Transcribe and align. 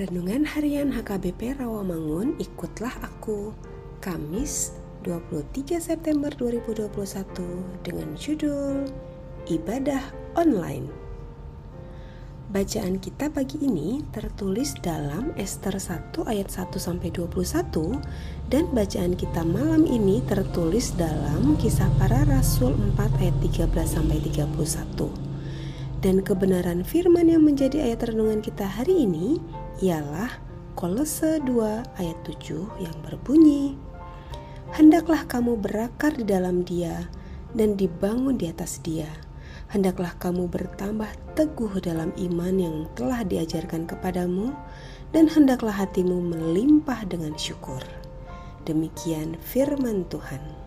Renungan 0.00 0.48
Harian 0.48 0.96
HKBP 0.96 1.60
Rawamangun 1.60 2.40
Ikutlah 2.40 3.04
Aku 3.04 3.52
Kamis 4.00 4.72
23 5.04 5.76
September 5.76 6.32
2021 6.32 6.88
dengan 7.84 8.08
judul 8.16 8.88
Ibadah 9.44 10.00
Online 10.40 10.88
Bacaan 12.48 12.96
kita 12.96 13.28
pagi 13.28 13.60
ini 13.60 14.00
tertulis 14.08 14.72
dalam 14.80 15.36
Ester 15.36 15.76
1 15.76 16.16
ayat 16.24 16.48
1 16.48 16.80
sampai 16.80 17.12
21 17.12 18.00
dan 18.48 18.72
bacaan 18.72 19.12
kita 19.12 19.44
malam 19.44 19.84
ini 19.84 20.24
tertulis 20.24 20.96
dalam 20.96 21.60
Kisah 21.60 21.92
Para 22.00 22.24
Rasul 22.24 22.72
4 22.96 23.20
ayat 23.20 23.36
13 23.44 23.68
sampai 23.84 24.16
31. 24.16 25.30
Dan 26.00 26.24
kebenaran 26.24 26.80
firman 26.80 27.28
yang 27.28 27.44
menjadi 27.44 27.84
ayat 27.84 28.08
renungan 28.08 28.40
kita 28.40 28.64
hari 28.64 29.04
ini 29.04 29.36
ialah 29.80 30.28
Kolose 30.76 31.40
2 31.40 31.96
ayat 31.96 32.18
7 32.28 32.84
yang 32.84 32.96
berbunyi 33.00 33.80
Hendaklah 34.76 35.24
kamu 35.26 35.56
berakar 35.56 36.14
di 36.14 36.22
dalam 36.28 36.62
dia 36.62 37.08
dan 37.56 37.74
dibangun 37.74 38.36
di 38.36 38.46
atas 38.46 38.78
dia 38.84 39.08
Hendaklah 39.72 40.12
kamu 40.20 40.50
bertambah 40.50 41.08
teguh 41.38 41.80
dalam 41.80 42.10
iman 42.18 42.54
yang 42.58 42.76
telah 42.98 43.22
diajarkan 43.22 43.86
kepadamu 43.86 44.50
dan 45.14 45.30
hendaklah 45.30 45.70
hatimu 45.70 46.18
melimpah 46.18 47.06
dengan 47.06 47.38
syukur. 47.38 47.78
Demikian 48.66 49.38
firman 49.38 50.10
Tuhan. 50.10 50.59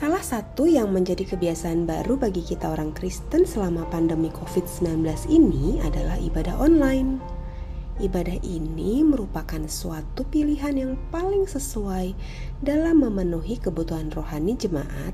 Salah 0.00 0.24
satu 0.24 0.64
yang 0.64 0.96
menjadi 0.96 1.28
kebiasaan 1.28 1.84
baru 1.84 2.16
bagi 2.16 2.40
kita 2.40 2.72
orang 2.72 2.96
Kristen 2.96 3.44
selama 3.44 3.84
pandemi 3.92 4.32
COVID-19 4.32 5.04
ini 5.28 5.76
adalah 5.84 6.16
ibadah 6.16 6.56
online. 6.56 7.20
Ibadah 8.00 8.40
ini 8.40 9.04
merupakan 9.04 9.60
suatu 9.68 10.24
pilihan 10.24 10.72
yang 10.72 10.96
paling 11.12 11.44
sesuai 11.44 12.16
dalam 12.64 13.04
memenuhi 13.04 13.60
kebutuhan 13.60 14.08
rohani 14.08 14.56
jemaat 14.56 15.12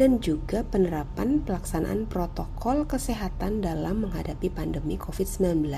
dan 0.00 0.16
juga 0.24 0.64
penerapan 0.64 1.44
pelaksanaan 1.44 2.08
protokol 2.08 2.88
kesehatan 2.88 3.60
dalam 3.60 4.08
menghadapi 4.08 4.48
pandemi 4.48 4.96
COVID-19 4.96 5.68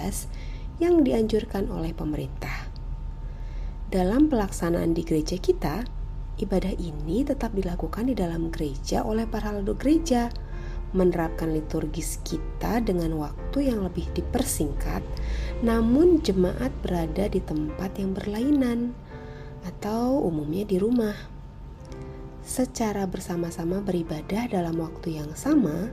yang 0.78 1.03
dianjurkan 1.03 1.75
oleh 1.75 1.91
pemerintah. 1.91 2.71
Dalam 3.91 4.31
pelaksanaan 4.31 4.94
di 4.94 5.03
gereja 5.03 5.42
kita, 5.42 5.82
Ibadah 6.34 6.75
ini 6.75 7.22
tetap 7.22 7.55
dilakukan 7.55 8.11
di 8.11 8.15
dalam 8.19 8.50
gereja 8.50 9.06
oleh 9.06 9.22
para 9.22 9.55
lalu 9.55 9.78
gereja, 9.78 10.34
menerapkan 10.91 11.50
liturgis 11.55 12.22
kita 12.27 12.83
dengan 12.83 13.15
waktu 13.19 13.71
yang 13.71 13.87
lebih 13.87 14.06
dipersingkat, 14.15 15.03
namun 15.62 16.22
jemaat 16.22 16.75
berada 16.83 17.31
di 17.31 17.39
tempat 17.39 17.99
yang 17.99 18.15
berlainan 18.15 18.95
atau 19.62 20.27
umumnya 20.27 20.67
di 20.67 20.78
rumah. 20.78 21.15
Secara 22.45 23.06
bersama-sama 23.06 23.81
beribadah 23.81 24.51
dalam 24.51 24.77
waktu 24.83 25.19
yang 25.19 25.31
sama, 25.39 25.91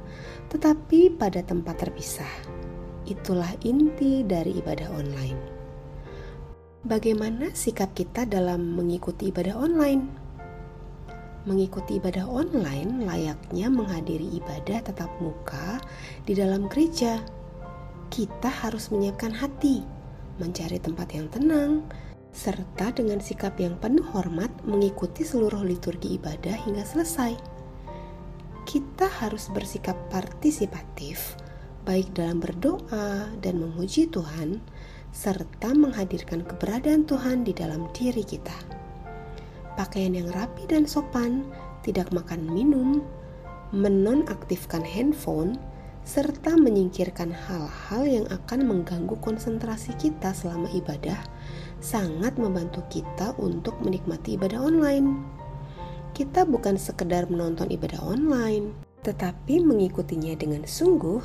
tetapi 0.49 1.13
pada 1.15 1.45
tempat 1.45 1.85
terpisah. 1.85 2.33
Itulah 3.07 3.49
inti 3.65 4.21
dari 4.21 4.57
ibadah 4.57 4.89
online. 4.93 5.39
Bagaimana 6.81 7.53
sikap 7.53 7.93
kita 7.93 8.25
dalam 8.25 8.73
mengikuti 8.73 9.29
ibadah 9.29 9.53
online? 9.53 10.20
Mengikuti 11.41 11.97
ibadah 11.97 12.29
online 12.29 13.01
layaknya 13.01 13.65
menghadiri 13.65 14.37
ibadah 14.37 14.85
tatap 14.85 15.09
muka 15.17 15.81
di 16.21 16.37
dalam 16.37 16.69
gereja. 16.69 17.17
Kita 18.13 18.45
harus 18.45 18.93
menyiapkan 18.93 19.33
hati, 19.33 19.81
mencari 20.37 20.77
tempat 20.77 21.09
yang 21.17 21.25
tenang, 21.33 21.81
serta 22.29 22.93
dengan 22.93 23.17
sikap 23.17 23.57
yang 23.57 23.73
penuh 23.81 24.05
hormat 24.13 24.53
mengikuti 24.69 25.25
seluruh 25.25 25.65
liturgi 25.65 26.21
ibadah 26.21 26.53
hingga 26.61 26.85
selesai. 26.85 27.33
Kita 28.69 29.09
harus 29.09 29.49
bersikap 29.49 29.97
partisipatif, 30.13 31.41
baik 31.89 32.13
dalam 32.13 32.37
berdoa 32.37 33.33
dan 33.41 33.57
memuji 33.57 34.05
Tuhan, 34.13 34.61
serta 35.09 35.73
menghadirkan 35.73 36.45
keberadaan 36.45 37.09
Tuhan 37.09 37.41
di 37.41 37.57
dalam 37.57 37.89
diri 37.97 38.21
kita 38.21 38.80
pakaian 39.79 40.15
yang 40.15 40.29
rapi 40.31 40.67
dan 40.67 40.83
sopan, 40.87 41.47
tidak 41.81 42.11
makan 42.13 42.45
minum, 42.47 43.01
menonaktifkan 43.71 44.83
handphone, 44.83 45.55
serta 46.01 46.57
menyingkirkan 46.57 47.29
hal-hal 47.29 48.03
yang 48.03 48.25
akan 48.33 48.65
mengganggu 48.65 49.15
konsentrasi 49.21 49.93
kita 50.01 50.33
selama 50.33 50.67
ibadah 50.73 51.17
sangat 51.81 52.37
membantu 52.37 52.85
kita 52.89 53.33
untuk 53.41 53.77
menikmati 53.81 54.37
ibadah 54.37 54.61
online. 54.61 55.21
Kita 56.11 56.45
bukan 56.45 56.77
sekedar 56.77 57.29
menonton 57.29 57.69
ibadah 57.73 58.01
online, 58.03 58.75
tetapi 59.01 59.63
mengikutinya 59.63 60.37
dengan 60.37 60.67
sungguh 60.67 61.21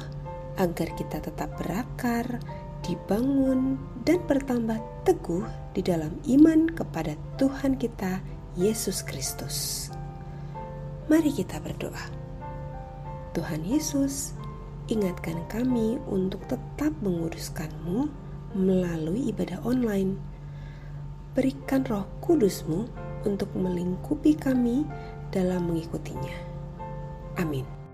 agar 0.57 0.89
kita 0.97 1.21
tetap 1.21 1.53
berakar, 1.61 2.25
dibangun, 2.81 3.77
dan 4.09 4.23
bertambah 4.25 4.81
teguh 5.05 5.45
di 5.77 5.85
dalam 5.85 6.17
iman 6.25 6.71
kepada 6.73 7.19
Tuhan 7.37 7.77
kita 7.77 8.36
Yesus 8.57 9.05
Kristus. 9.05 9.89
Mari 11.13 11.29
kita 11.29 11.61
berdoa. 11.61 12.09
Tuhan 13.37 13.61
Yesus, 13.69 14.33
ingatkan 14.89 15.45
kami 15.53 16.01
untuk 16.09 16.41
tetap 16.49 16.89
menguruskanmu 17.05 18.09
melalui 18.57 19.29
ibadah 19.29 19.61
online. 19.61 20.17
Berikan 21.37 21.85
roh 21.85 22.09
kudusmu 22.25 22.89
untuk 23.29 23.53
melingkupi 23.53 24.33
kami 24.33 24.89
dalam 25.29 25.69
mengikutinya. 25.69 26.37
Amin. 27.37 27.86